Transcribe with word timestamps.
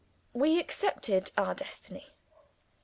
We 0.33 0.57
accepted 0.57 1.31
our 1.37 1.53
destiny. 1.53 2.07